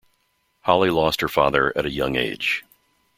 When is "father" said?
1.27-1.71